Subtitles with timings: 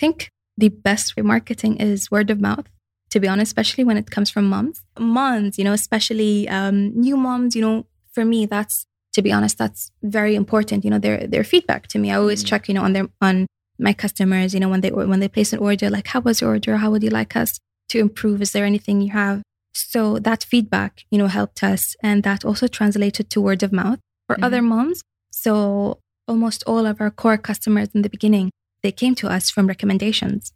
[0.00, 2.66] think the best way marketing is word of mouth
[3.10, 4.82] to be honest, especially when it comes from moms.
[4.98, 9.56] Moms, you know, especially um, new moms, you know, for me, that's to be honest,
[9.56, 10.84] that's very important.
[10.84, 12.10] You know, their their feedback to me.
[12.10, 13.46] I always mm check, you know, on their on
[13.78, 16.50] my customers, you know, when they when they place an order, like how was your
[16.50, 16.76] order?
[16.76, 17.58] How would you like us
[17.90, 18.42] to improve?
[18.42, 19.42] Is there anything you have?
[19.72, 24.00] So that feedback, you know, helped us, and that also translated to word of mouth
[24.26, 24.44] for mm-hmm.
[24.44, 25.02] other moms.
[25.30, 28.50] So almost all of our core customers in the beginning,
[28.86, 30.52] they came to us from recommendations.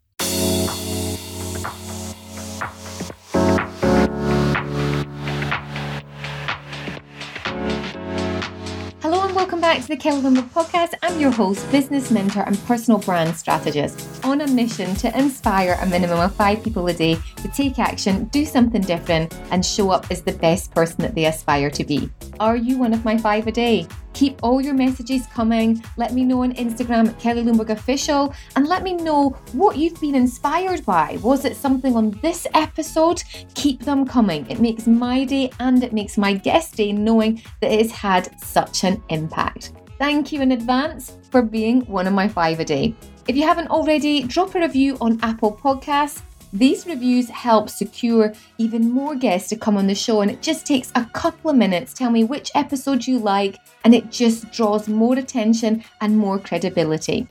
[9.03, 10.95] Hello and welcome back to the Kelly Lumber podcast.
[11.03, 15.87] I'm your host, business mentor, and personal brand strategist on a mission to inspire a
[15.87, 20.09] minimum of five people a day to take action, do something different, and show up
[20.09, 22.09] as the best person that they aspire to be.
[22.39, 23.89] Are you one of my five a day?
[24.13, 25.83] Keep all your messages coming.
[25.97, 30.15] Let me know on Instagram Kelly Lumber Official and let me know what you've been
[30.15, 31.19] inspired by.
[31.23, 33.23] Was it something on this episode?
[33.55, 34.47] Keep them coming.
[34.51, 38.41] It makes my day and it makes my guest day knowing that it has had
[38.41, 39.73] such an impact.
[39.99, 42.95] Thank you in advance for being one of my five a day.
[43.29, 46.23] If you haven't already, drop a review on Apple Podcasts
[46.53, 50.67] these reviews help secure even more guests to come on the show, and it just
[50.67, 51.95] takes a couple of minutes.
[51.95, 57.29] Tell me which episode you like, and it just draws more attention and more credibility.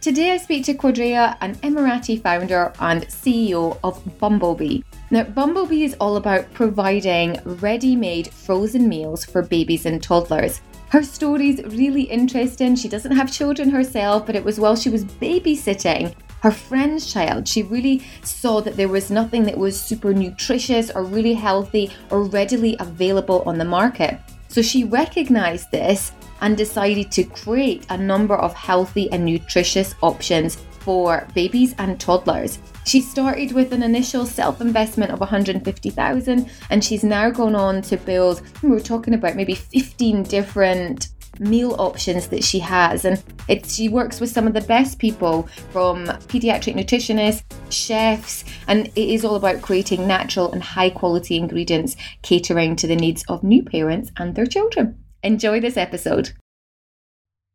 [0.00, 4.80] Today I speak to Qadreya, an Emirati founder and CEO of Bumblebee.
[5.10, 10.62] Now, Bumblebee is all about providing ready made frozen meals for babies and toddlers.
[10.88, 12.74] Her story's really interesting.
[12.76, 17.46] She doesn't have children herself, but it was while she was babysitting her friend's child.
[17.46, 22.24] She really saw that there was nothing that was super nutritious or really healthy or
[22.24, 24.18] readily available on the market.
[24.48, 30.56] So she recognized this and decided to create a number of healthy and nutritious options
[30.80, 32.58] for babies and toddlers.
[32.86, 37.96] She started with an initial self investment of 150,000 and she's now gone on to
[37.98, 41.08] build we were talking about maybe 15 different
[41.40, 43.04] meal options that she has.
[43.04, 48.86] And it's, she works with some of the best people from pediatric nutritionists, chefs, and
[48.88, 53.42] it is all about creating natural and high quality ingredients catering to the needs of
[53.42, 55.02] new parents and their children.
[55.22, 56.32] Enjoy this episode.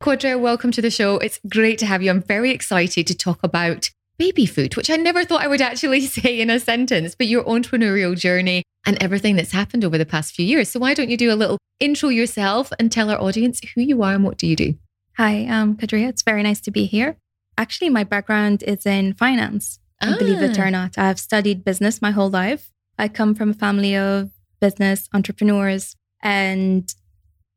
[0.04, 1.18] Qadreya, welcome to the show.
[1.20, 2.10] It's great to have you.
[2.10, 6.02] I'm very excited to talk about baby food, which I never thought I would actually
[6.08, 10.34] say in a sentence, but your entrepreneurial journey and everything that's happened over the past
[10.34, 10.70] few years.
[10.70, 14.02] So why don't you do a little intro yourself and tell our audience who you
[14.04, 14.76] are and what do you do?
[15.18, 16.10] Hi, I'm Qadreya.
[16.10, 17.18] It's very nice to be here.
[17.58, 19.80] Actually, my background is in finance.
[20.02, 20.16] Ah.
[20.20, 20.70] Believe it or ah.
[20.70, 22.72] not, I've studied business my whole life.
[22.98, 26.94] I come from a family of business entrepreneurs, and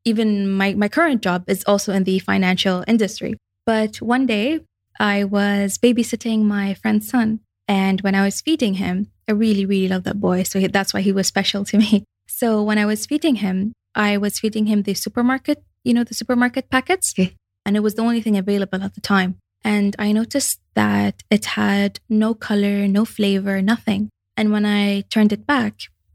[0.05, 3.35] even my, my current job is also in the financial industry.
[3.65, 4.61] But one day,
[4.99, 7.39] I was babysitting my friend's son.
[7.67, 10.43] And when I was feeding him, I really, really love that boy.
[10.43, 12.03] So that's why he was special to me.
[12.31, 16.13] So when I was feeding him, I was feeding him the supermarket, you know, the
[16.13, 17.11] supermarket packets.
[17.13, 17.35] Okay.
[17.65, 19.39] And it was the only thing available at the time.
[19.63, 24.09] And I noticed that it had no color, no flavor, nothing.
[24.37, 25.73] And when I turned it back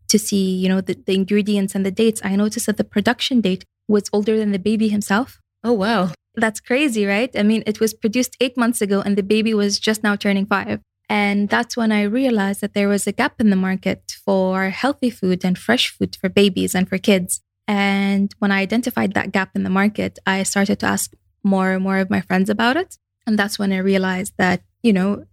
[0.09, 3.41] to see, you know, the, the ingredients and the dates, I noticed that the production
[3.41, 5.41] date was older than the baby himself.
[5.63, 6.13] Oh, wow.
[6.37, 7.31] That's crazy, right?
[7.37, 10.47] I mean, it was produced eight months ago and the baby was just now turning
[10.47, 10.81] five.
[11.09, 15.11] And that's when I realized that there was a gap in the market for healthy
[15.11, 17.41] food and fresh food for babies and for kids.
[17.69, 21.13] And when I identified that gap in the market, I started to ask
[21.45, 22.97] more and more of my friends about it.
[23.27, 25.25] And that's when I realized that, you know,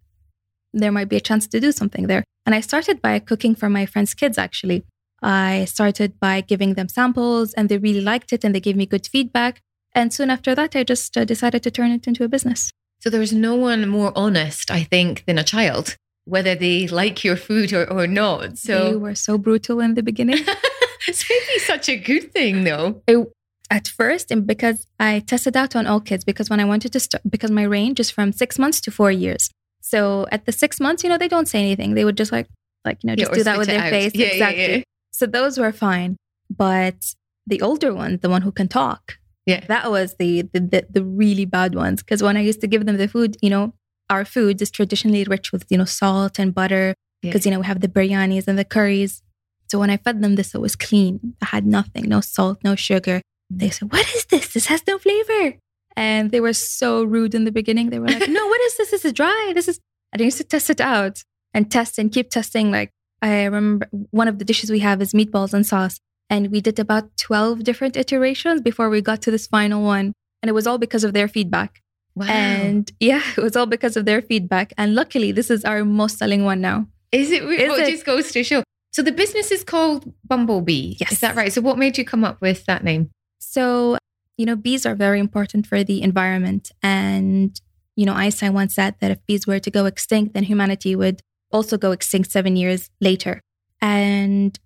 [0.74, 2.24] there might be a chance to do something there.
[2.46, 4.86] And I started by cooking for my friends' kids, actually.
[5.22, 8.86] I started by giving them samples and they really liked it and they gave me
[8.86, 9.62] good feedback.
[9.94, 12.72] And soon after that, I just uh, decided to turn it into a business.
[13.00, 17.36] So there's no one more honest, I think, than a child, whether they like your
[17.36, 18.58] food or, or not.
[18.58, 20.44] So you were so brutal in the beginning.
[21.08, 23.02] it's maybe such a good thing, though.
[23.08, 23.28] It,
[23.72, 27.00] at first, and because I tested out on all kids, because when I wanted to
[27.00, 29.50] start, because my range is from six months to four years.
[29.82, 31.96] So at the six months, you know, they don't say anything.
[31.96, 32.48] They would just like,
[32.86, 33.90] like you know, just yeah, do that with their out.
[33.90, 34.12] face.
[34.14, 34.78] Yeah, exactly.
[34.78, 36.18] Yeah, so those were fine.
[36.50, 37.16] But
[37.48, 39.66] the older one, the one who can talk, yeah.
[39.68, 42.04] That was the the, the, the really bad ones.
[42.04, 43.74] Because when I used to give them the food, you know,
[44.10, 46.94] our food is traditionally rich with, you know, salt and butter.
[47.22, 47.52] Because, yeah.
[47.52, 49.22] you know, we have the biryanis and the curries.
[49.70, 51.36] So when I fed them this, it was clean.
[51.42, 53.22] I had nothing, no salt, no sugar.
[53.50, 54.54] They said, What is this?
[54.54, 55.58] This has no flavor.
[55.96, 57.90] And they were so rude in the beginning.
[57.90, 58.92] They were like, No, what is this?
[58.92, 59.52] This is dry.
[59.54, 59.80] This is
[60.14, 61.24] I used to test it out
[61.54, 62.72] and test and keep testing.
[62.72, 62.92] Like
[63.22, 66.00] I remember one of the dishes we have is meatballs and sauce.
[66.32, 70.14] And we did about 12 different iterations before we got to this final one.
[70.42, 71.82] And it was all because of their feedback.
[72.16, 72.28] Wow.
[72.28, 74.72] And yeah, it was all because of their feedback.
[74.78, 76.88] And luckily, this is our most selling one now.
[77.12, 77.44] is it?
[77.44, 77.92] Is well, it it?
[77.92, 78.64] just goes to show.
[78.94, 80.96] So the business is called Bumblebee.
[81.00, 81.12] Yes.
[81.12, 81.52] Is that right?
[81.52, 83.10] So what made you come up with that name?
[83.40, 83.98] So,
[84.38, 86.72] you know, bees are very important for the environment.
[86.82, 87.60] And,
[87.98, 91.20] you know, Einstein once said that if bees were to go extinct, then humanity would
[91.52, 93.42] also go extinct seven years later.
[93.82, 94.58] And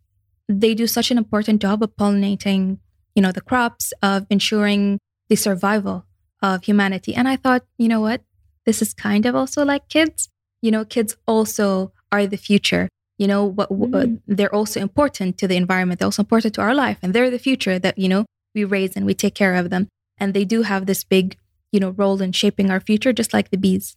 [0.47, 2.77] they do such an important job of pollinating,
[3.15, 4.99] you know, the crops, of ensuring
[5.29, 6.05] the survival
[6.41, 7.15] of humanity.
[7.15, 8.21] And I thought, you know what?
[8.65, 10.29] This is kind of also like kids.
[10.61, 12.89] You know, kids also are the future.
[13.17, 14.19] You know, what Mm.
[14.27, 15.99] they're also important to the environment.
[15.99, 18.95] They're also important to our life, and they're the future that you know we raise
[18.95, 19.87] and we take care of them.
[20.17, 21.37] And they do have this big,
[21.71, 23.95] you know, role in shaping our future, just like the bees.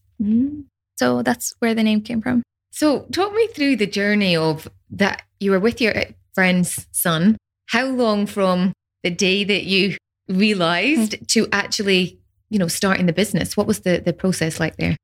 [0.97, 2.43] So that's where the name came from.
[2.73, 5.23] So talk me through the journey of that.
[5.41, 5.95] You were with your
[6.39, 7.37] friend's son.
[7.75, 8.73] How long from
[9.05, 9.97] the day that you
[10.29, 11.27] realized Mm.
[11.35, 12.03] to actually,
[12.53, 13.57] you know, starting the business?
[13.57, 14.95] What was the the process like there?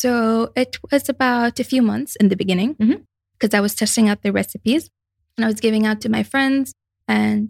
[0.00, 2.70] So it was about a few months in the beginning
[3.34, 3.58] because Mhm.
[3.58, 4.82] I was testing out the recipes
[5.36, 6.66] and I was giving out to my friends
[7.18, 7.44] and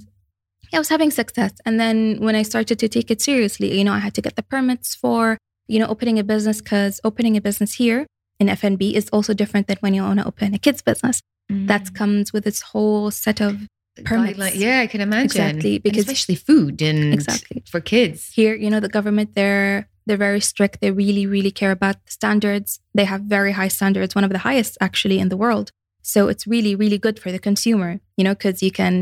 [0.72, 1.52] I was having success.
[1.66, 4.34] And then when I started to take it seriously, you know, I had to get
[4.36, 5.20] the permits for,
[5.72, 8.00] you know, opening a business because opening a business here
[8.40, 11.16] in F&B is also different than when you want to open a kid's business.
[11.66, 11.94] That mm.
[11.94, 13.52] comes with its whole set of
[14.04, 14.38] permits.
[14.38, 15.24] Guideline- Yeah, I can imagine.
[15.26, 17.62] Exactly, And because- especially food and Exactly.
[17.72, 18.30] for kids.
[18.40, 22.10] here you know the government they're they're very strict they really really care about the
[22.18, 22.68] standards
[22.98, 25.66] they have very high standards one of the highest actually in the world
[26.02, 28.94] so it's really really good for the consumer you know because you can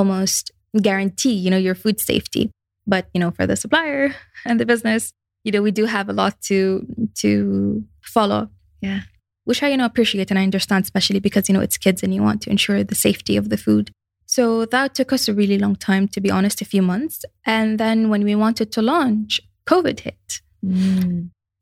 [0.00, 0.42] almost
[0.88, 2.44] guarantee you know your food safety
[2.86, 4.14] but you know for the supplier
[4.46, 5.02] and the business
[5.44, 6.86] you know we do have a lot to
[7.22, 7.30] to
[8.14, 8.42] follow
[8.80, 9.00] Yeah.
[9.44, 12.14] Which i you know appreciate and i understand especially because you know it's kids and
[12.14, 13.90] you want to ensure the safety of the food
[14.26, 17.24] so that took us a really long time, to be honest, a few months.
[17.44, 20.40] And then when we wanted to launch, COVID hit.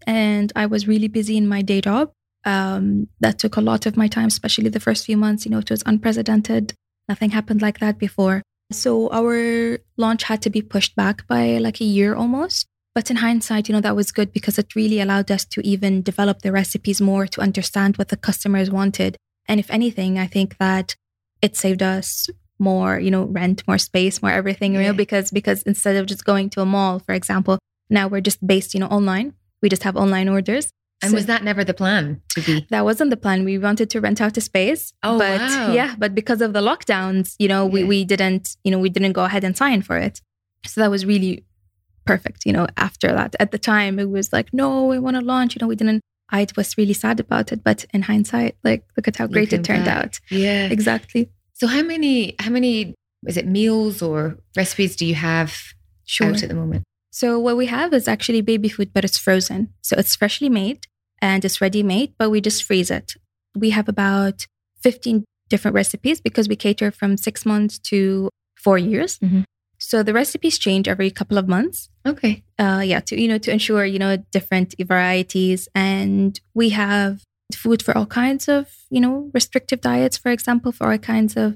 [0.07, 2.13] And I was really busy in my day job.
[2.45, 5.45] Um, that took a lot of my time, especially the first few months.
[5.45, 6.75] You know, it was unprecedented.
[7.09, 8.43] Nothing happened like that before.
[8.73, 12.67] So our launch had to be pushed back by like a year almost.
[12.95, 16.03] But in hindsight, you know, that was good because it really allowed us to even
[16.03, 19.17] develop the recipes more to understand what the customers wanted.
[19.49, 20.95] And if anything, I think that
[21.41, 22.29] it saved us
[22.59, 24.89] more, you know, rent, more space, more everything, you Yeah.
[24.89, 27.59] know, because because instead of just going to a mall, for example,
[27.91, 29.33] now we're just based, you know, online.
[29.63, 30.71] We just have online orders.
[31.03, 32.67] And So was that never the plan to be?
[32.71, 33.45] that wasn't the plan.
[33.45, 34.93] We wanted to rent out a space.
[35.03, 35.73] Oh, but wow.
[35.73, 37.87] yeah, but because of the lockdowns, you know, we, Yeah.
[37.89, 40.21] we didn't, you know, we didn't go ahead and sign for it.
[40.67, 41.45] So that was really
[42.05, 43.35] perfect, you know, after that.
[43.41, 46.01] At the time it was like, no, we want to launch, you know, we didn't
[46.31, 47.63] I was really sad about it.
[47.63, 50.05] But in hindsight, like look at how great it turned back.
[50.05, 50.21] out.
[50.31, 50.69] Yeah.
[50.69, 51.29] Exactly.
[51.53, 52.95] So how many how many
[53.27, 55.55] is it meals or recipes do you have
[56.05, 56.29] Sure.
[56.29, 56.85] out at the moment?
[57.11, 59.75] So what we have is actually baby food, but it's frozen.
[59.83, 60.87] So it's freshly made
[61.21, 63.13] and it's ready made, but we just freeze it.
[63.55, 64.47] We have about
[64.83, 69.19] 15 different recipes because we cater from six months to four years.
[69.19, 69.45] Mhm.
[69.83, 71.89] So the recipes change every couple of months.
[72.07, 72.43] Okay.
[72.59, 77.23] Uh, yeah, to you know to ensure you know different varieties, and we have
[77.55, 80.17] food for all kinds of you know restrictive diets.
[80.17, 81.55] For example, for all kinds of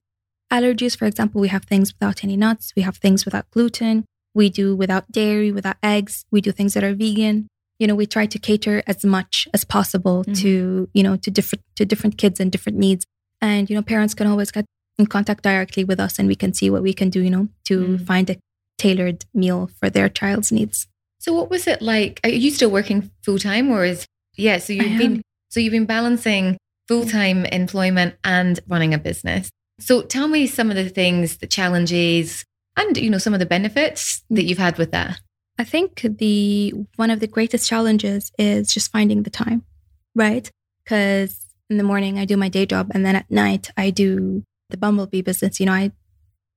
[0.52, 0.96] allergies.
[0.98, 2.72] For example, we have things without any nuts.
[2.76, 4.04] We have things without gluten.
[4.34, 6.24] We do without dairy, without eggs.
[6.30, 7.48] We do things that are vegan.
[7.78, 10.36] You know, we try to cater as much as possible Mhm.
[10.42, 13.04] to you know to different to different kids and different needs.
[13.40, 14.64] And you know, parents can always get
[14.98, 17.22] in contact directly with us, and we can see what we can do.
[17.22, 18.06] You know, to Mm.
[18.06, 18.36] find a
[18.78, 20.86] tailored meal for their child's needs.
[21.18, 22.20] So what was it like?
[22.24, 25.86] Are you still working full time or is yeah, so you've been so you've been
[25.86, 29.50] balancing full-time employment and running a business.
[29.80, 32.44] So tell me some of the things, the challenges
[32.76, 35.18] and you know some of the benefits that you've had with that.
[35.58, 39.64] I think the one of the greatest challenges is just finding the time,
[40.14, 40.48] right?
[40.84, 41.34] Because
[41.70, 44.76] in the morning I do my day job, and then at night I do the
[44.76, 45.60] bumblebee business.
[45.60, 45.92] You know, I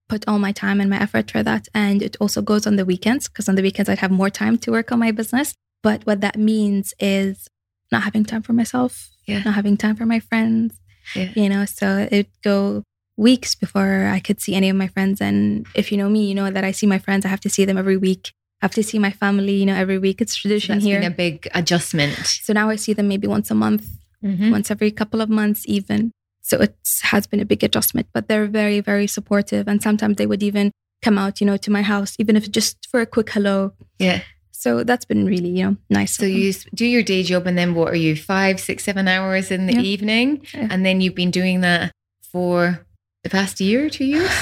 [0.08, 2.86] put all my time and my effort for that, and it also goes on the
[2.86, 5.54] weekends because on the weekends I'd have more time to work on my business.
[5.84, 7.48] But what that means is
[7.92, 9.42] not having time for myself, Yeah.
[9.44, 10.76] not having time for my friends,
[11.16, 11.32] Yeah.
[11.36, 11.66] you know.
[11.66, 12.84] So it'd go
[13.18, 15.22] weeks before I could see any of my friends.
[15.22, 17.26] And if you know me, you know that I see my friends.
[17.26, 18.32] I have to see them every week.
[18.62, 20.22] I have to see my family, you know, every week.
[20.22, 21.00] It's tradition that's here.
[21.00, 22.14] been a big adjustment.
[22.26, 23.86] so now I see them maybe once a month,
[24.24, 24.52] Mhm.
[24.52, 26.12] once every couple of months, even.
[26.50, 29.68] So it has been a big adjustment, but they're very, very supportive.
[29.68, 30.72] And sometimes they would even
[31.04, 33.74] come out, you know, to my house, even if just for a quick hello.
[34.00, 34.22] Yeah.
[34.52, 36.16] So that's been really, you know, nice.
[36.16, 39.52] So you do your day job and then what are you, five, six, seven hours
[39.52, 39.82] in the Yeah.
[39.82, 40.42] evening?
[40.54, 40.68] Yeah.
[40.72, 41.92] And then you've been doing that
[42.32, 42.86] for
[43.24, 44.30] the past year, two years?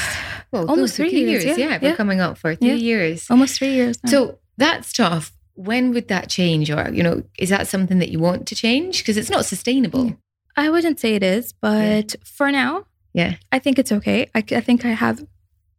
[0.50, 3.30] Well, Almost three two years, yeah, yeah We're coming up for three years.
[3.30, 4.10] almost three years now.
[4.10, 5.34] So that's tough.
[5.56, 6.72] when would that change?
[6.72, 9.00] Or, you know, is that something that you want to change?
[9.00, 10.16] Because it's not sustainable.
[10.58, 12.22] I wouldn't say it is, but yeah.
[12.26, 14.30] for now, yeah, I think it's okay.
[14.36, 15.28] I, I think I have a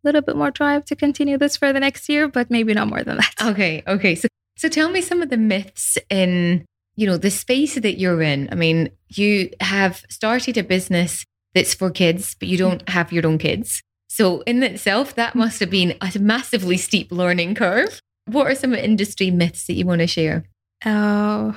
[0.05, 3.03] little bit more drive to continue this for the next year, but maybe not more
[3.03, 3.35] than that.
[3.43, 3.83] Okay.
[3.87, 4.15] Okay.
[4.15, 6.65] So, so tell me some of the myths in,
[6.97, 8.49] you know, the space that you're in.
[8.53, 13.27] I mean, you have started a business that's for kids, but you don't have your
[13.27, 13.83] own kids.
[14.09, 18.01] So, in itself, that must have been a massively steep learning curve.
[18.27, 20.45] What are some industry myths that you want to share?
[20.85, 21.53] Uh,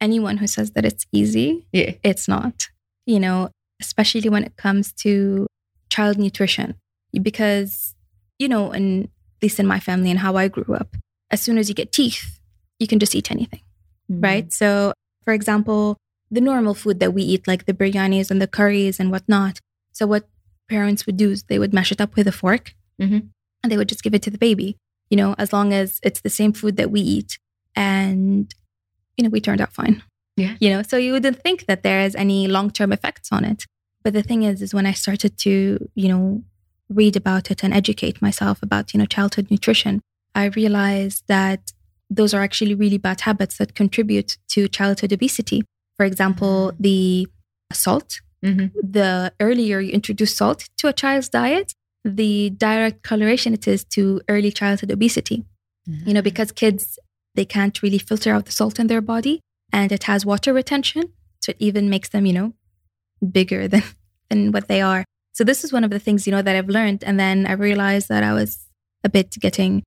[0.00, 1.92] anyone who says that it's easy, yeah.
[2.02, 2.68] it's not.
[3.06, 3.50] You know,
[3.80, 5.46] especially when it comes to
[5.90, 6.74] child nutrition,
[7.22, 7.94] because,
[8.38, 10.96] you know, and at least in my family and how I grew up,
[11.30, 12.40] as soon as you get teeth,
[12.78, 13.60] you can just eat anything,
[14.10, 14.20] mm-hmm.
[14.20, 14.52] right?
[14.52, 14.92] So,
[15.24, 15.96] for example,
[16.30, 19.60] the normal food that we eat, like the biryanis and the curries and whatnot.
[19.92, 20.28] So, what
[20.68, 23.20] parents would do is they would mash it up with a fork mm-hmm.
[23.62, 24.76] and they would just give it to the baby,
[25.10, 27.38] you know, as long as it's the same food that we eat.
[27.74, 28.52] And,
[29.18, 30.02] you know, we turned out fine.
[30.36, 30.54] Yeah.
[30.60, 33.66] You know, so you wouldn't think that there is any long term effects on it.
[34.04, 36.44] But the thing is, is when I started to, you know,
[36.88, 40.00] read about it and educate myself about, you know, childhood nutrition,
[40.34, 41.72] I realized that
[42.08, 45.64] those are actually really bad habits that contribute to childhood obesity.
[45.96, 46.82] For example, mm-hmm.
[46.82, 47.28] the
[47.72, 48.20] salt.
[48.44, 48.66] Mm-hmm.
[48.88, 51.72] The earlier you introduce salt to a child's diet,
[52.04, 55.44] the direct correlation it is to early childhood obesity.
[55.88, 56.08] Mm-hmm.
[56.08, 56.98] You know, because kids,
[57.38, 59.40] they can't really filter out the salt in their body
[59.72, 61.04] and it has water retention.
[61.40, 62.52] So it even makes them, you know,
[63.38, 63.84] bigger than,
[64.28, 65.04] than what they are.
[65.32, 67.04] So this is one of the things, you know, that I've learned.
[67.04, 68.66] And then I realized that I was
[69.04, 69.84] a bit getting,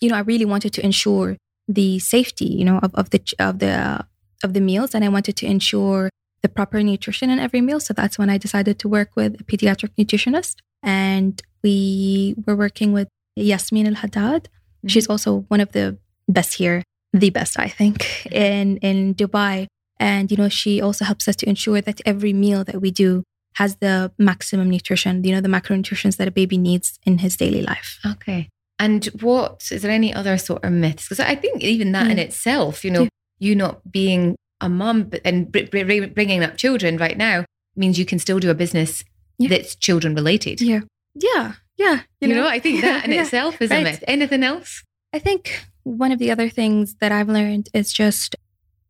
[0.00, 1.36] you know, I really wanted to ensure
[1.68, 4.04] the safety, you know, of, of the, of the,
[4.42, 6.10] of the meals and I wanted to ensure
[6.42, 7.78] the proper nutrition in every meal.
[7.78, 10.56] So that's when I decided to work with a pediatric nutritionist.
[10.82, 14.42] And we were working with Yasmin Al Haddad.
[14.44, 14.88] Mm-hmm.
[14.88, 19.66] She's also one of the best here, the best, I think, in, in Dubai.
[20.00, 23.24] And, you know, she also helps us to ensure that every meal that we do
[23.54, 27.62] has the maximum nutrition, you know, the macronutrients that a baby needs in his daily
[27.62, 27.98] life.
[28.06, 28.48] Okay.
[28.78, 31.08] And what is there any other sort of myths?
[31.08, 32.12] Because I think even that yeah.
[32.12, 32.22] in mm.
[32.22, 37.44] itself, you know, yeah you not being a mum and bringing up children right now
[37.76, 39.04] means you can still do a business
[39.38, 39.48] yeah.
[39.48, 40.60] that's children related.
[40.60, 40.80] Yeah.
[41.14, 41.54] Yeah.
[41.76, 42.00] Yeah.
[42.20, 43.22] You, you know, know, I think that in yeah.
[43.22, 43.80] itself is right.
[43.80, 44.04] a myth.
[44.08, 44.82] Anything else?
[45.12, 48.36] I think one of the other things that I've learned is just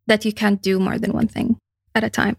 [0.06, 1.58] that you can't do more than one thing
[1.94, 2.36] at a time.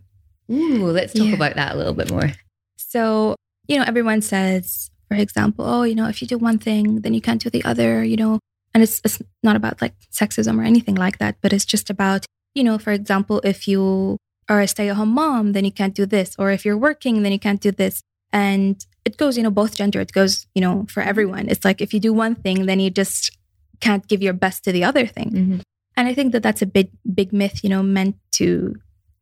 [0.51, 1.35] Ooh, let's talk yeah.
[1.35, 2.31] about that a little bit more.
[2.77, 3.35] So,
[3.67, 7.13] you know, everyone says, for example, oh, you know, if you do one thing, then
[7.13, 8.39] you can't do the other, you know,
[8.73, 12.25] and it's, it's not about like sexism or anything like that, but it's just about,
[12.55, 14.17] you know, for example, if you
[14.49, 16.35] are a stay at home mom, then you can't do this.
[16.39, 18.01] Or if you're working, then you can't do this.
[18.33, 21.47] And it goes, you know, both gender, it goes, you know, for everyone.
[21.49, 23.37] It's like if you do one thing, then you just
[23.79, 25.31] can't give your best to the other thing.
[25.31, 25.59] Mm-hmm.
[25.97, 28.75] And I think that that's a big, big myth, you know, meant to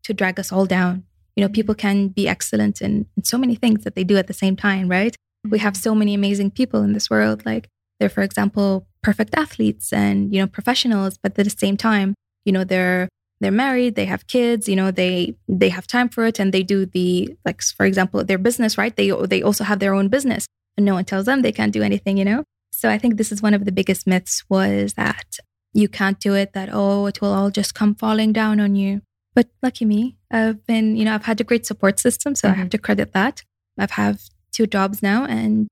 [0.04, 1.04] to drag us all down.
[1.36, 4.28] You know, people can be excellent in, in so many things that they do at
[4.28, 5.16] the same time, right?
[5.50, 7.46] We have so many amazing people in this world.
[7.46, 7.68] Like
[8.00, 12.52] they're, for example, perfect athletes and you know professionals but at the same time you
[12.52, 13.08] know they're
[13.40, 16.62] they're married they have kids you know they they have time for it and they
[16.62, 17.10] do the
[17.46, 20.46] like for example their business right they they also have their own business
[20.76, 23.32] and no one tells them they can't do anything you know so i think this
[23.32, 25.38] is one of the biggest myths was that
[25.74, 29.02] you can't do it that oh it will all just come falling down on you
[29.34, 32.56] but lucky me i've been you know i've had a great support system so mm-hmm.
[32.56, 33.44] i have to credit that
[33.78, 34.22] i've have
[34.52, 35.68] two jobs now and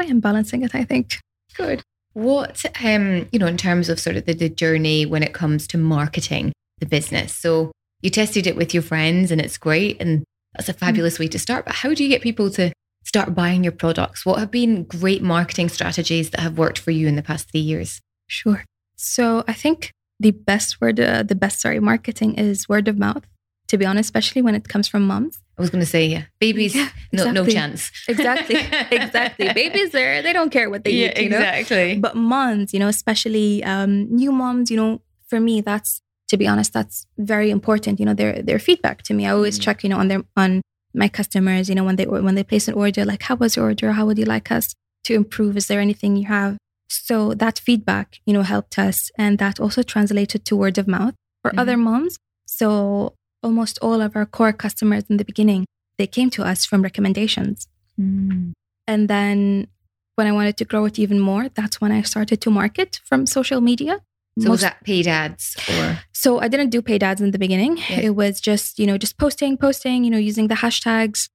[0.00, 1.18] i am balancing it i think
[1.56, 1.82] good
[2.14, 5.66] what, um, you know, in terms of sort of the, the journey when it comes
[5.68, 7.34] to marketing the business?
[7.34, 7.72] So
[8.02, 10.24] you tested it with your friends and it's great and
[10.54, 10.78] that's a mm.
[10.78, 11.64] fabulous way to start.
[11.64, 12.72] But how do you get people to
[13.04, 14.26] start buying your products?
[14.26, 17.60] What have been great marketing strategies that have worked for you in the past three
[17.60, 18.00] years?
[18.26, 18.64] Sure.
[18.96, 23.26] So I think the best word, uh, the best, sorry, marketing is word of mouth,
[23.68, 25.40] to be honest, especially when it comes from moms.
[25.58, 27.32] I was going to say, yeah, babies, yeah, exactly.
[27.32, 27.90] no, no chance.
[28.08, 28.56] exactly,
[28.90, 29.52] exactly.
[29.54, 31.38] Babies, they they don't care what they yeah, eat, you know.
[31.38, 31.98] Exactly.
[31.98, 36.48] But moms, you know, especially um, new moms, you know, for me, that's to be
[36.48, 38.00] honest, that's very important.
[38.00, 39.26] You know, their their feedback to me.
[39.26, 39.62] I always mm.
[39.62, 40.60] check, you know, on their on
[40.94, 41.68] my customers.
[41.68, 43.92] You know, when they when they place an order, like, how was your order?
[43.92, 44.74] How would you like us
[45.04, 45.56] to improve?
[45.56, 46.56] Is there anything you have?
[46.88, 51.14] So that feedback, you know, helped us, and that also translated to word of mouth
[51.42, 51.58] for mm.
[51.58, 52.18] other moms.
[52.46, 55.66] So almost all of our core customers in the beginning,
[55.98, 57.66] they came to us from recommendations.
[58.00, 58.52] Mm.
[58.86, 59.68] And then
[60.16, 63.26] when I wanted to grow it even more, that's when I started to market from
[63.26, 64.00] social media.
[64.38, 66.00] So Most, was that paid ads or?
[66.12, 67.76] So I didn't do paid ads in the beginning.
[67.76, 68.00] Yeah.
[68.00, 71.28] It was just, you know, just posting, posting, you know, using the hashtags,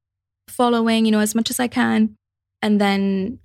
[0.50, 2.16] following, you know, as much as I can.
[2.62, 3.40] And then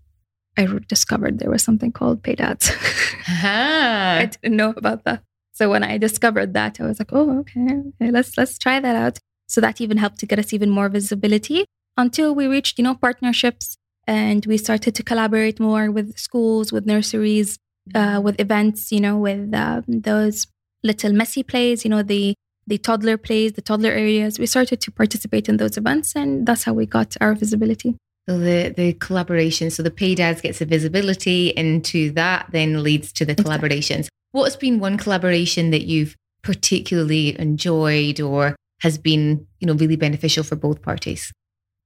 [0.57, 2.71] I discovered there was something called paid ads.
[2.71, 3.49] Uh-huh.
[3.49, 5.23] I didn't know about that.
[5.53, 8.97] So when I discovered that, I was like, oh, okay, okay, let's let's try that
[8.97, 9.19] out.
[9.47, 11.65] So that even helped to get us even more visibility
[11.97, 16.87] until we reached, you know, partnerships and we started to collaborate more with schools, with
[16.87, 17.59] nurseries,
[17.95, 20.47] uh, with events, you know, with um, those
[20.83, 22.35] little messy plays, you know, the
[22.67, 24.39] the toddler plays, the toddler areas.
[24.39, 27.97] We started to participate in those events, and that's how we got our visibility.
[28.29, 33.13] So the the collaboration, so the paid ads gets the visibility into that, then leads
[33.15, 34.09] to the collaborations.
[34.33, 40.43] What's been one collaboration that you've particularly enjoyed or has been, you know, really beneficial
[40.43, 41.33] for both parties?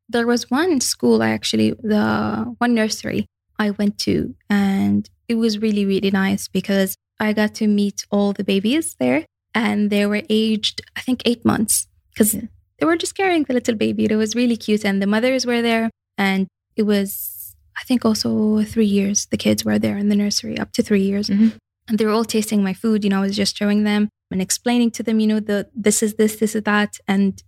[0.09, 3.27] There was one school I actually the one nursery
[3.59, 8.33] I went to and it was really really nice because I got to meet all
[8.33, 12.49] the babies there and they were aged I think 8 months cuz yeah.
[12.79, 14.05] they were just carrying the little baby.
[14.05, 18.63] It was really cute and the mothers were there and it was I think also
[18.63, 21.29] 3 years the kids were there in the nursery up to 3 years.
[21.29, 21.57] Mm-hmm
[21.89, 23.03] and they were all tasting my food.
[23.03, 26.03] You know, I was just showing them and explaining to them, you know, the this
[26.03, 26.99] is this, this is that.
[27.09, 27.43] And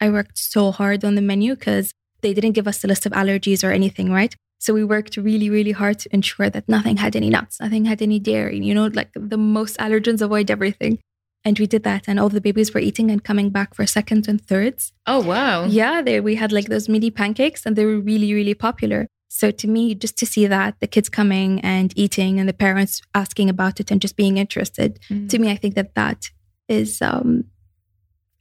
[0.00, 3.12] I worked so hard on the menu because they didn't give us a list of
[3.12, 4.34] allergies or anything, right?
[4.60, 8.02] So we worked really, really hard to ensure that nothing had any nuts, nothing had
[8.02, 10.98] any dairy, you know, like the most allergens avoid everything.
[11.46, 14.28] And we did that, and all the babies were eating and coming back for seconds
[14.28, 14.92] and thirds.
[15.06, 15.64] Oh wow!
[15.64, 19.06] Yeah, they, we had like those mini pancakes, and they were really, really popular.
[19.30, 23.00] So to me, just to see that the kids coming and eating and the parents
[23.14, 25.30] asking about it and just being interested, mm.
[25.30, 26.30] to me, I think that that
[26.68, 27.44] is, um,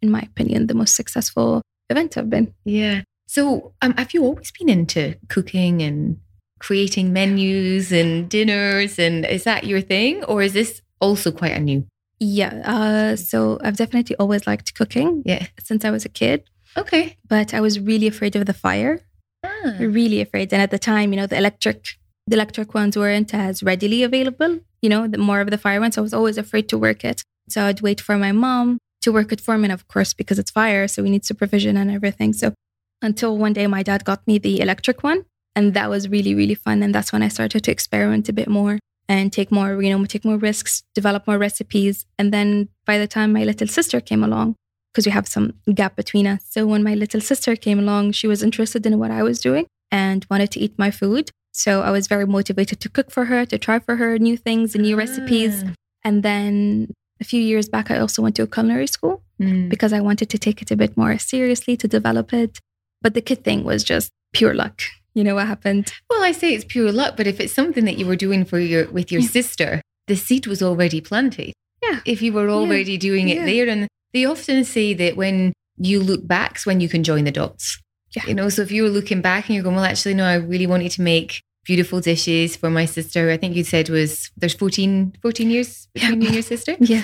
[0.01, 2.53] in my opinion, the most successful event I've been.
[2.65, 3.03] Yeah.
[3.29, 6.17] So um, have you always been into cooking and
[6.59, 8.97] creating menus and dinners?
[8.97, 10.23] And is that your thing?
[10.23, 11.85] Or is this also quite a new?
[12.19, 12.53] Yeah.
[12.65, 15.21] Uh, so I've definitely always liked cooking.
[15.27, 15.45] Yeah.
[15.63, 16.43] Since I was a kid.
[16.75, 17.17] Okay.
[17.27, 18.99] But I was really afraid of the fire.
[19.45, 19.75] Ah.
[19.79, 20.51] Really afraid.
[20.51, 21.85] And at the time, you know, the electric
[22.25, 25.95] the electric ones weren't as readily available, you know, the more of the fire ones.
[25.95, 27.21] So I was always afraid to work it.
[27.47, 30.37] So I'd wait for my mom to work it for me, and of course, because
[30.39, 32.33] it's fire, so we need supervision and everything.
[32.33, 32.53] So
[33.01, 35.25] until one day my dad got me the electric one.
[35.55, 36.83] And that was really, really fun.
[36.83, 40.05] And that's when I started to experiment a bit more and take more, you know,
[40.05, 42.05] take more risks, develop more recipes.
[42.17, 44.55] And then by the time my little sister came along,
[44.93, 46.43] because we have some gap between us.
[46.49, 49.65] So when my little sister came along, she was interested in what I was doing
[49.91, 51.31] and wanted to eat my food.
[51.51, 54.75] So I was very motivated to cook for her, to try for her new things
[54.75, 54.99] and new ah.
[54.99, 55.63] recipes.
[56.03, 59.69] And then a few years back, I also went to a culinary school mm.
[59.69, 62.59] because I wanted to take it a bit more seriously to develop it.
[63.01, 64.81] But the kid thing was just pure luck.
[65.13, 65.91] You know what happened?
[66.09, 68.59] Well, I say it's pure luck, but if it's something that you were doing for
[68.59, 69.27] your with your yeah.
[69.27, 71.53] sister, the seed was already planted.
[71.81, 71.99] Yeah.
[72.05, 72.99] If you were already yeah.
[72.99, 73.45] doing it yeah.
[73.45, 77.23] there and they often say that when you look back is when you can join
[77.23, 77.81] the dots.
[78.15, 78.25] Yeah.
[78.27, 80.35] You know, so if you were looking back and you're going, well, actually, no, I
[80.35, 83.29] really wanted to make beautiful dishes for my sister.
[83.29, 86.75] I think you said was there's 14, 14 years between you and your sister.
[86.79, 87.03] Yeah.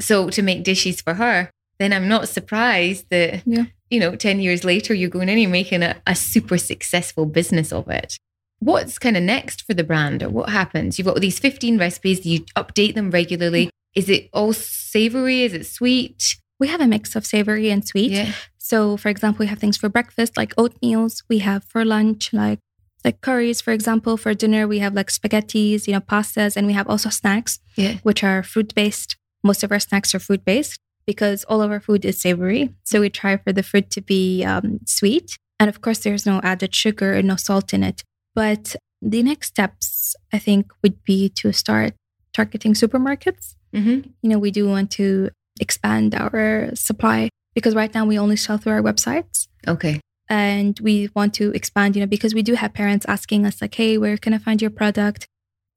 [0.00, 3.66] So to make dishes for her, then I'm not surprised that, yeah.
[3.90, 7.26] You know, 10 years later, you're going in and you're making a, a super successful
[7.26, 8.16] business of it.
[8.60, 10.98] What's kind of next for the brand or what happens?
[10.98, 13.70] You've got these 15 recipes, you update them regularly.
[13.94, 15.42] Is it all savory?
[15.42, 16.36] Is it sweet?
[16.58, 18.12] We have a mix of savory and sweet.
[18.12, 18.32] Yeah.
[18.58, 21.24] So, for example, we have things for breakfast like oatmeals.
[21.28, 22.60] We have for lunch like
[23.02, 24.18] like curries, for example.
[24.18, 27.94] For dinner, we have like spaghettis, you know, pastas, and we have also snacks, yeah.
[28.02, 29.16] which are fruit based.
[29.42, 30.78] Most of our snacks are fruit based
[31.12, 32.62] because all of our food is savory.
[32.84, 36.40] So we try for the fruit to be um, sweet, and of course, there's no
[36.42, 38.02] added sugar and no salt in it.
[38.34, 41.92] But the next steps, I think, would be to start
[42.32, 43.56] targeting supermarkets.
[43.74, 44.10] Mm-hmm.
[44.22, 48.58] You know, we do want to expand our supply because right now we only sell
[48.58, 49.48] through our websites.
[49.66, 50.00] Okay.
[50.28, 53.74] And we want to expand, you know, because we do have parents asking us, like,
[53.74, 55.26] hey, where can I find your product?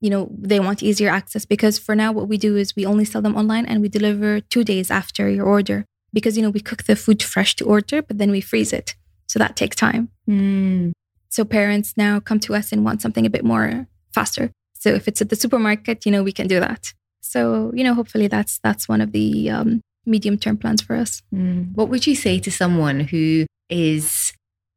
[0.03, 3.05] You know, they want easier access because for now, what we do is we only
[3.05, 6.59] sell them online and we deliver two days after your order because, you know, we
[6.59, 8.95] cook the food fresh to order, but then we freeze it.
[9.27, 10.09] So that takes time.
[10.29, 10.91] Mm.
[11.29, 14.51] So parents now come to us and want something a bit more faster.
[14.73, 16.93] So if it's at the supermarket, you know, we can do that.
[17.21, 21.21] So you know, hopefully that's that's one of the um, medium term plans for us.
[21.33, 21.73] Mm.
[21.73, 24.33] What would you say to someone who is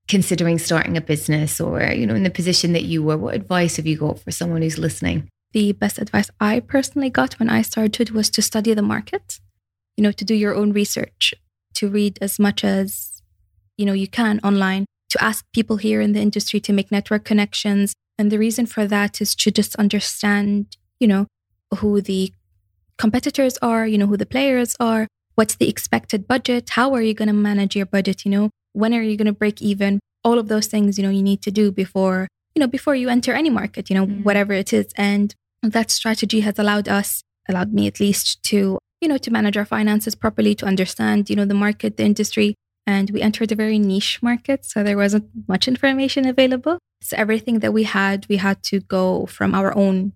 [0.09, 3.17] considering starting a business or you know in the position that you were?
[3.17, 5.29] What advice have you got for someone who's listening?
[5.53, 9.41] The best advice I personally got when I started was to study the market.
[9.97, 11.33] You know, to do your own research,
[11.75, 13.23] to read as much as
[13.77, 17.25] you know you can online, to ask people here in the industry to make network
[17.25, 17.95] connections.
[18.19, 21.27] And the reason for that is to just understand, you know,
[21.79, 22.33] who the
[22.99, 27.15] competitors are, you know, who the players are, what's the expected budget, how are you
[27.15, 30.01] going to manage your budget, you know, when are you going to break even?
[30.23, 33.09] All of those things, you know, you need to do before, you know, before you
[33.09, 34.25] enter any market, you know, mm.
[34.25, 34.87] whatever it is.
[34.97, 39.57] And that strategy has allowed us, allowed me at least to you know, to manage
[39.57, 42.55] our finances properly, to understand, you know, the market, the industry.
[42.87, 44.65] And we entered a very niche market.
[44.65, 46.79] So there wasn't much information available.
[47.03, 50.13] So everything that we had, we had to go from our own,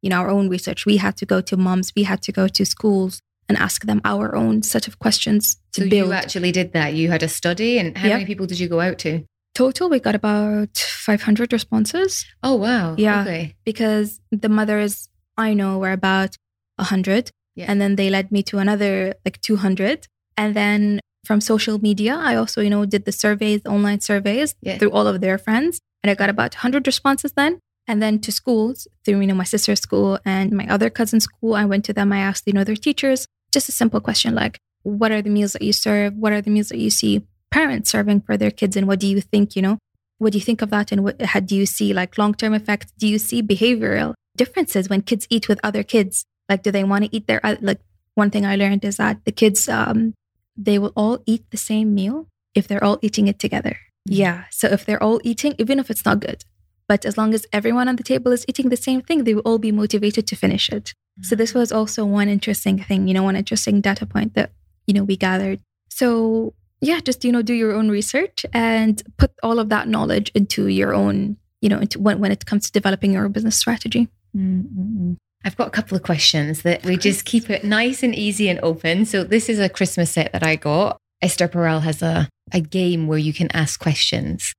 [0.00, 0.86] you know, our own research.
[0.86, 4.00] We had to go to moms, we had to go to schools and ask them
[4.04, 6.08] our own set of questions to so build.
[6.08, 6.94] you actually did that.
[6.94, 8.14] You had a study, and how Yep.
[8.16, 9.24] many people did you go out to?
[9.54, 12.94] Total, we got about 500 responses Oh wow.
[12.98, 13.22] Yeah.
[13.22, 13.54] Okay.
[13.64, 16.36] because the mothers I know were about
[16.78, 17.30] 100.
[17.54, 17.66] Yeah.
[17.70, 20.06] And then they led me to another like 200.
[20.36, 24.78] And then from social media, I also, you know, did the surveys, online surveys Yeah.
[24.78, 25.78] through all of their friends.
[26.02, 27.60] And I got about 100 responses then.
[27.86, 31.54] And then to schools, through, you know, my sister's school and my other cousin's school,
[31.54, 32.12] I went to them.
[32.12, 35.52] I asked, you know, their teachers, just a simple question like, what are the meals
[35.52, 36.14] that you serve?
[36.14, 38.76] What are the meals that you see parents serving for their kids?
[38.76, 39.78] And what do you think, you know,
[40.18, 40.92] what do you think of that?
[40.92, 42.92] And what how do you see like long term effects?
[42.98, 46.24] Do you see behavioral differences when kids eat with other kids?
[46.48, 47.80] Like, do they want to eat their like?
[48.14, 50.14] One thing I learned is that the kids, um,
[50.56, 53.76] they will all eat the same meal if they're all eating it together.
[54.06, 54.44] Yeah.
[54.50, 56.44] So if they're all eating, even if it's not good,
[56.88, 59.42] but as long as everyone on the table is eating the same thing, they will
[59.42, 60.92] all be motivated to finish it.
[61.22, 61.56] So this mm.
[61.56, 64.52] was also one interesting thing, you know, one interesting data point that,
[64.86, 65.60] you know, we gathered.
[65.88, 70.30] So yeah, just, you know, do your own research and put all of that knowledge
[70.34, 74.08] into your own, you know, into when, when it comes to developing your business strategy.
[74.36, 75.16] Mm-mm-mm.
[75.44, 78.58] I've got a couple of questions that we just keep it nice and easy and
[78.62, 79.04] open.
[79.04, 80.98] So this is a Christmas set that I got.
[81.20, 84.52] Esther Perel has a, a game where you can ask questions.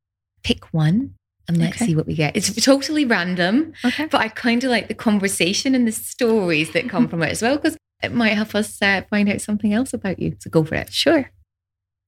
[0.43, 1.15] Pick one
[1.47, 1.85] and let's Okay.
[1.87, 2.35] see what we get.
[2.35, 4.05] It's totally random, Okay.
[4.07, 7.41] but I kind of like the conversation and the stories that come from it as
[7.41, 10.35] well because it might help us uh, find out something else about you.
[10.39, 10.91] So go for it.
[10.93, 11.31] Sure.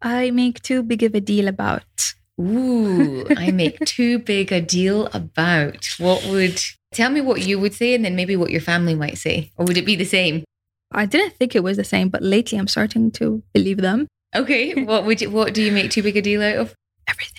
[0.02, 2.14] I make too big of a deal about.
[2.40, 5.88] Ooh, I make too big a deal about.
[5.98, 6.62] What would
[6.94, 9.52] tell me what you would say and then maybe what your family might say?
[9.58, 10.44] Or would it be the same?
[10.92, 14.08] I didn't think it was the same, but lately I'm starting to believe them.
[14.36, 14.84] Okay.
[14.84, 16.76] What would you what do you make too big a deal out of?
[17.08, 17.37] Everything.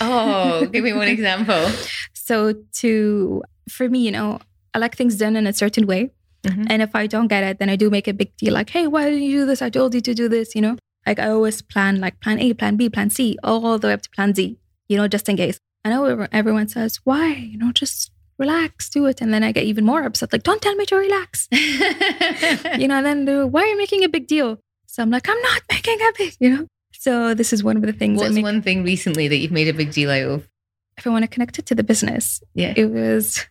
[0.00, 1.70] Oh, give me one example.
[2.14, 4.38] So to for me, you know,
[4.74, 6.12] I like things done in a certain way.
[6.44, 6.66] Mhm.
[6.70, 8.86] And if I don't get it, then I do make a big deal like, hey,
[8.86, 9.60] why didn't you do this?
[9.60, 10.76] I told you to do this, you know?
[11.06, 14.02] Like I always plan like plan A, plan B, plan C, all the way up
[14.02, 14.56] to plan Z,
[14.88, 15.58] you know, just in case.
[15.84, 17.26] I know everyone- everyone says, why?
[17.34, 19.20] You know, just relax, do it.
[19.20, 21.48] And then I get even more upset, like, don't tell me to relax.
[21.52, 24.58] you know, and then why are you making a big deal?
[24.86, 26.66] So I'm like, I'm not making a big, you know?
[27.02, 29.50] So this is one of the things that What's make, one thing recently that you've
[29.50, 30.48] made a big deal out of?
[30.96, 32.74] if I want to connect it to the business, Yeah.
[32.76, 33.44] it was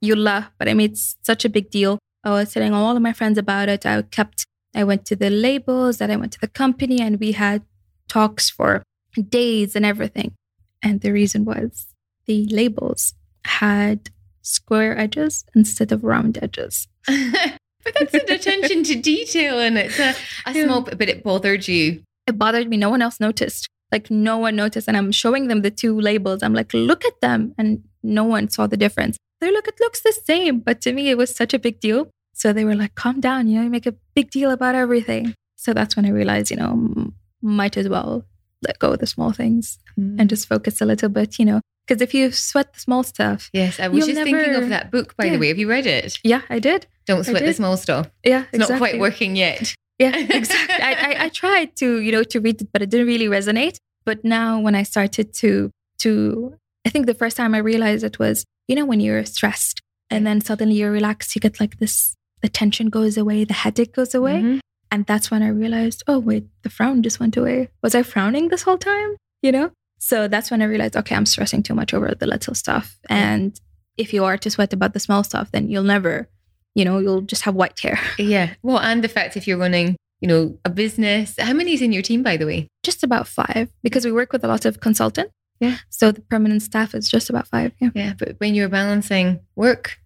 [0.00, 1.98] you laugh, but I made such a big deal.
[2.22, 3.84] I was telling all of my friends about it.
[3.84, 7.32] I kept, I went to the labels, then I went to the company, and we
[7.32, 7.62] had
[8.06, 8.84] talks for
[9.28, 10.34] days and everything.
[10.82, 11.86] And the reason was
[12.26, 14.10] the labels had
[14.42, 16.86] square edges instead of round edges.
[17.06, 20.14] but that's an attention to detail and it's a,
[20.46, 22.02] a small but it bothered you.
[22.26, 22.76] It bothered me.
[22.76, 23.68] No one else noticed.
[23.92, 24.88] Like no one noticed.
[24.88, 26.42] And I'm showing them the two labels.
[26.42, 27.54] I'm like, look at them.
[27.58, 29.16] And no one saw the difference.
[29.40, 30.60] They're like, it looks the same.
[30.60, 32.08] But to me, it was such a big deal.
[32.32, 35.34] So they were like, calm down, you know, you make a big deal about everything.
[35.56, 38.24] So that's when I realized, you know, might as well
[38.62, 40.18] let go of the small things mm.
[40.18, 43.50] and just focus a little bit, you know, because if you sweat the small stuff,
[43.52, 45.32] Yes, I was just thinking of that book, by Yeah.
[45.32, 45.48] the way.
[45.48, 46.18] Have you read it?
[46.24, 46.86] yeah, I did.
[47.06, 48.10] Don't sweat the small stuff.
[48.24, 49.74] Yeah, It's not quite working yet.
[49.98, 50.76] Yeah, exactly.
[50.82, 53.76] I, I, I tried to, you know, to read it, but it didn't really resonate.
[54.04, 56.54] But now when I started to, to,
[56.86, 59.80] I think the first time I realized it was, you know, when you're stressed
[60.10, 63.94] and then suddenly you're relaxed, you get like this, the tension goes away, the headache
[63.94, 64.42] goes away.
[64.42, 64.60] Mhm.
[64.90, 67.68] And that's when I realized, oh, wait, the frown just went away.
[67.82, 69.16] Was I frowning this whole time?
[69.42, 69.70] You know?
[69.98, 72.98] So that's when I realized, okay, I'm stressing too much over the little stuff.
[73.08, 73.58] And
[73.96, 76.28] if you are to sweat about the small stuff, then you'll never,
[76.74, 77.98] you know, you'll just have white hair.
[78.18, 78.54] Yeah.
[78.62, 81.92] Well, and the fact if you're running, you know, a business, how many is in
[81.92, 82.68] your team, by the way?
[82.82, 85.32] just about five because we work with a lot of consultants.
[85.58, 85.78] Yeah.
[85.88, 87.72] So the permanent staff is just about five.
[87.80, 87.90] Yeah.
[87.94, 88.12] Yeah.
[88.18, 89.98] But when you're balancing work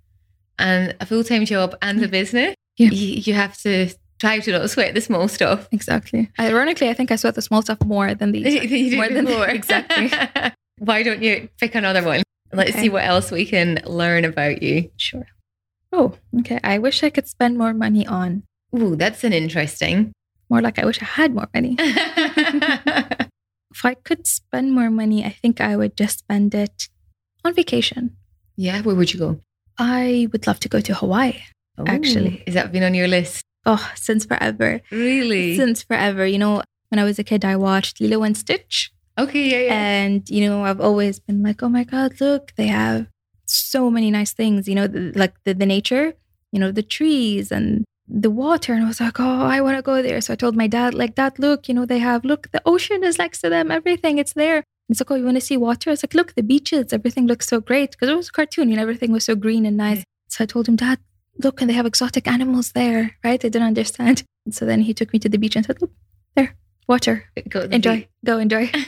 [0.60, 2.10] and a full time job and the Yeah.
[2.10, 2.90] business, Yeah.
[2.90, 5.68] You, you have to try to not sweat the small stuff.
[5.72, 6.30] Exactly.
[6.38, 8.40] Ironically, I think I sweat the small stuff more than the.
[8.46, 9.48] You More than- before.
[9.60, 10.10] exactly.
[10.78, 12.22] Why don't you pick another one?
[12.52, 12.82] Let's Okay.
[12.82, 14.90] see what else we can learn about you.
[14.96, 15.26] Sure.
[15.92, 16.60] Oh, okay.
[16.62, 18.42] I wish I could spend more money on.
[18.76, 20.12] Ooh, that's an interesting.
[20.50, 21.76] More like I wish I had more money.
[23.70, 26.88] If I could spend more money, I think I would just spend it
[27.44, 28.16] on vacation.
[28.56, 29.40] yeah, where would you go?
[29.78, 31.36] I would love to go to Hawaii.
[31.86, 32.42] Actually.
[32.46, 33.44] Is that been on your list?
[33.66, 34.80] Oh, since forever.
[34.90, 35.54] Really?
[35.56, 36.26] Since forever.
[36.26, 38.90] You know, when I was a kid, I watched Lilo and Stitch.
[39.18, 39.74] okay, yeah, yeah.
[39.74, 43.06] And, you know, I've always been like, oh my God, look, they have
[43.50, 46.14] so many nice things, you know, the, like the, the nature,
[46.52, 49.82] you know, the trees and the water and I was like, oh, I want to
[49.82, 50.20] go there.
[50.20, 53.04] So I told my dad, like, Dad, look, you know, they have, look, the ocean
[53.04, 54.64] is next to them, everything, it's there.
[54.88, 55.90] It's like, oh, you want to see water?
[55.90, 58.76] It's like, look, the beaches, everything looks so great because it was a cartoon, you
[58.76, 60.02] know, everything was so green and nice.
[60.28, 60.98] So I told him, Dad,
[61.42, 63.44] look, and they have exotic animals there, right?
[63.44, 64.24] I didn't understand.
[64.46, 65.90] And so then he took me to the beach and said, look,
[66.34, 66.56] there,
[66.86, 67.28] water.
[67.48, 68.70] Go Enjoy, go enjoy.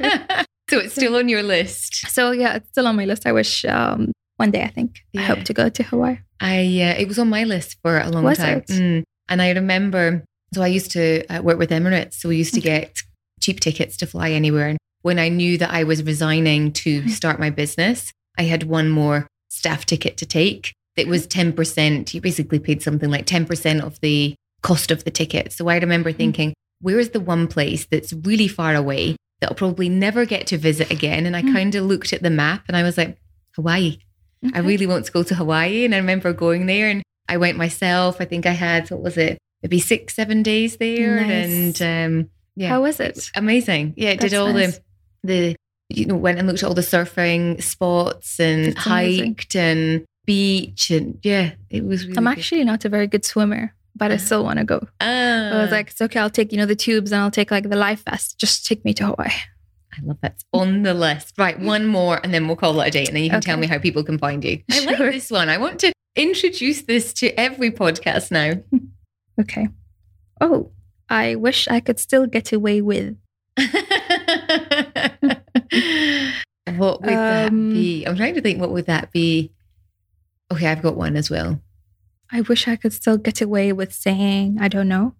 [0.68, 1.94] so it's still on your list.
[2.10, 3.26] so yeah, it's still on my list.
[3.26, 6.18] I wish um, one day, I think, I hope to go to Hawaii.
[6.40, 8.62] I uh, it was on my list for a long Was time?
[8.62, 9.02] Mm.
[9.28, 10.24] and I remember.
[10.54, 12.80] So I used to uh, work with Emirates, so we used to Okay.
[12.80, 12.98] get
[13.40, 14.68] cheap tickets to fly anywhere.
[14.68, 17.08] And when I knew that I was resigning to Mm-hmm.
[17.08, 20.72] start my business, I had one more staff ticket to take.
[20.96, 22.12] That was ten percent.
[22.12, 25.52] You basically paid something like ten percent of the cost of the ticket.
[25.52, 26.18] So I remember Mm-hmm.
[26.18, 30.46] thinking, where is the one place that's really far away that I'll probably never get
[30.48, 31.26] to visit again?
[31.26, 31.52] And I Mm.
[31.52, 33.18] kind of looked at the map and I was like,
[33.56, 33.98] Hawaii.
[34.54, 35.84] I really want to go to Hawaii.
[35.84, 38.20] And I remember going there and I went myself.
[38.20, 41.20] I think I had, what was it, maybe six, seven days there.
[41.20, 41.80] Nice.
[41.80, 43.30] And um, yeah, How was it?
[43.36, 43.94] amazing.
[43.96, 44.80] Yeah, did That's all nice.
[45.22, 45.56] the, the,
[45.90, 49.26] you know, went and looked at all the surfing spots and That's amazing.
[49.36, 50.90] hiked and beach.
[50.90, 52.38] And yeah, it was really I'm good.
[52.38, 54.80] actually not a very good swimmer, but I still want to go.
[55.00, 56.18] I was Ah, like, it's okay.
[56.18, 58.36] I'll take, you know, the tubes and I'll take like the life vest.
[58.38, 59.30] Just take me to Hawaii.
[59.94, 60.32] I love that.
[60.32, 61.34] It's on the list.
[61.38, 63.56] Right, one more and then we'll call it a day and then you can tell
[63.58, 64.60] me how people can find you.
[64.70, 65.48] I like this one.
[65.48, 68.54] I want to introduce this to every podcast now.
[69.40, 69.66] Okay.
[70.42, 70.70] Oh,
[71.08, 73.16] I wish I could still get away with.
[76.76, 78.04] what would that Um, be?
[78.04, 78.60] I'm trying to think.
[78.60, 79.52] What would that be?
[80.52, 81.60] Okay, I've got one as well.
[82.32, 85.14] I wish I could still get away with saying, I don't know,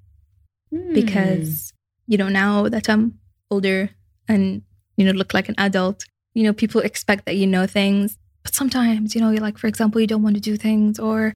[0.72, 0.94] Hmm.
[0.94, 1.72] because,
[2.06, 3.18] you know, now that I'm
[3.50, 3.90] older
[4.28, 4.62] and,
[4.96, 8.16] you know, look like an adult, you know, people expect that you know things.
[8.42, 11.32] But sometimes, you know, you're like, for example, you don't want to do things or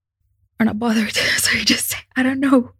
[0.58, 1.12] are not bothered.
[1.36, 2.72] so you just say, I don't know.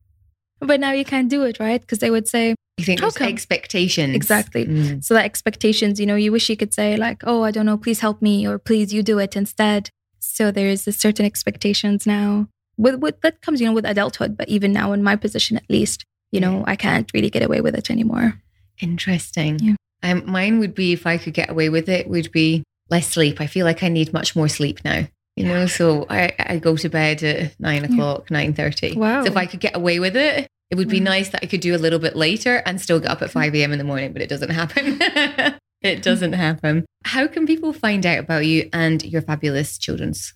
[0.61, 1.81] But now you can't do it, right?
[1.81, 3.29] Because they would say, you think there's come?
[3.29, 4.67] expectations Exactly.
[4.67, 5.05] Mm.
[5.05, 7.79] So the expectations, you know, you wish you could say like, "Oh, I don't know,
[7.79, 12.49] please help me," or "Please, you do it instead." So there's a certain expectations now.
[12.79, 14.37] With, with that comes, you know, with adulthood.
[14.37, 17.61] But even now, in my position, at least, you know, I can't really get away
[17.61, 18.41] with it anymore.
[18.81, 19.59] Interesting.
[19.61, 19.75] Yeah.
[20.03, 22.09] Um, mine would be if I could get away with it.
[22.09, 23.41] Would be less sleep.
[23.41, 25.09] I feel like I need much more sleep now.
[25.37, 27.93] You know, so I, I go to bed at nine Yeah.
[27.93, 28.97] o'clock, nine thirty.
[28.97, 29.23] Wow.
[29.23, 31.05] So if I could get away with it, it would be Wow.
[31.05, 33.55] nice that I could do a little bit later and still get up at five
[33.55, 33.73] a.m.
[33.73, 34.13] in the morning.
[34.15, 34.99] But it doesn't happen.
[35.83, 36.87] it doesn't happen.
[37.05, 40.33] How can people find out about you and your fabulous children's?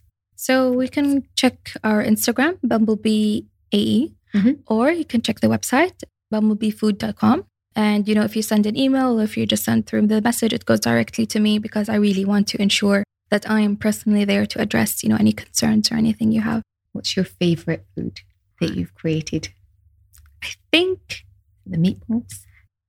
[0.47, 4.61] So we can check our Instagram, Bumblebee AE, Mhm.
[4.67, 5.99] or you can check the website,
[6.33, 7.45] bumblebeefood.com.
[7.77, 10.23] And, you know, if you send an email, or if you just send through the
[10.23, 13.77] message, it goes directly to me because I really want to ensure that I am
[13.77, 16.63] personally there to address, you know, any concerns or anything you have.
[16.95, 18.21] What's your favorite food
[18.61, 19.51] that you've created?
[20.43, 21.27] I think
[21.67, 22.33] The meatballs.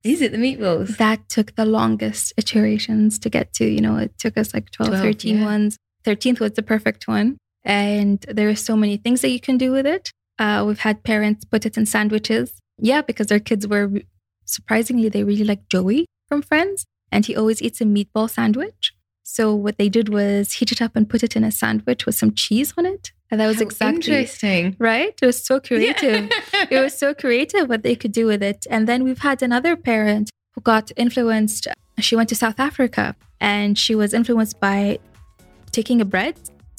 [0.06, 0.96] Is it the meatballs?
[0.98, 3.66] that took the longest iterations to get to.
[3.66, 5.46] You know, it took us like 12, 12, 13 yeah.
[5.46, 5.78] ones.
[6.06, 7.38] 13th was the perfect one.
[7.64, 10.12] And there are so many things that you can do with it.
[10.40, 12.60] Uh, we've had parents put it in sandwiches.
[12.80, 13.92] Yeah, because their kids were
[14.46, 16.86] surprisingly, they really like Joey from Friends.
[17.12, 18.94] And he always eats a meatball sandwich.
[19.24, 22.16] So what they did was heat it up and put it in a sandwich with
[22.16, 23.12] some cheese on it.
[23.30, 24.76] And that was How exactly interesting.
[24.80, 25.14] right.
[25.22, 26.66] It was so creative Yeah.
[26.70, 28.66] it was so creative what they could do with it.
[28.70, 31.68] And then we've had another parent who got influenced.
[32.00, 35.00] She went to South Africa and she was influenced by
[35.72, 36.36] taking a bread,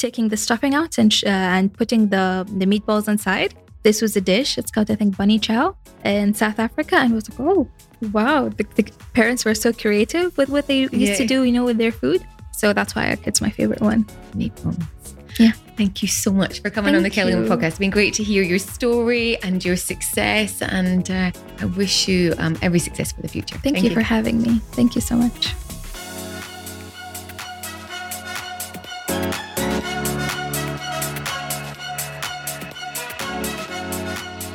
[0.06, 2.24] taking the stuffing out, and sh- uh, and putting the
[2.60, 3.50] the meatballs inside.
[3.86, 4.50] This was a dish.
[4.60, 5.66] It's called I think bunny chow
[6.14, 7.60] in South Africa, and it was like, oh
[8.16, 8.84] wow, the, the
[9.18, 11.22] parents were so creative with what they used Yeah.
[11.22, 12.20] to do, you know, with their food.
[12.60, 14.00] So that's why it's my favorite one.
[14.40, 14.80] meatballs.
[15.38, 15.52] Yeah.
[15.80, 17.68] Thank you so much for coming on the Thank Kelly Lumber podcast.
[17.74, 20.60] It's been great to hear your story and your success.
[20.78, 21.30] And uh,
[21.62, 23.56] I wish you um, every success for the future.
[23.64, 24.52] Thank, you for having me.
[24.78, 25.54] Thank you so much.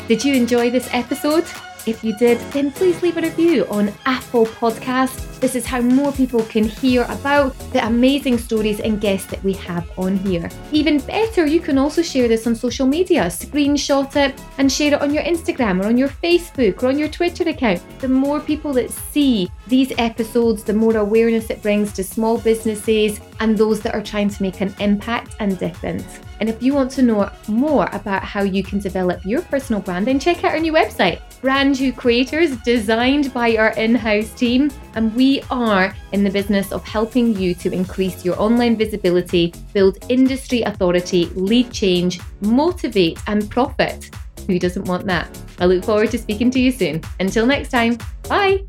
[0.07, 1.43] Did you enjoy this episode?
[1.85, 5.37] If you did, then please leave a review on Apple Podcast.
[5.41, 9.51] This is how more people can hear about the amazing stories and guests that we
[9.67, 10.49] have on here.
[10.71, 15.01] Even better, you can also share this on social media, screenshot it and share it
[15.01, 17.81] on your Instagram or on your Facebook or on your Twitter account.
[17.99, 23.19] The more people that see these episodes, the more awareness it brings to small businesses
[23.41, 26.21] and those that are trying to make an impact and difference.
[26.39, 30.07] And if you want to know more about how you can develop your personal brand,
[30.07, 34.71] then check out our new website, Brand New Creators, designed by our in house team.
[34.95, 39.97] And we are in the business of helping you to increase your online visibility, build
[40.09, 44.09] industry authority, lead change, motivate, and profit.
[44.47, 45.27] Who doesn't want that?
[45.59, 47.01] I look forward to speaking to you soon.
[47.19, 47.97] Until next time,
[48.29, 48.63] bye.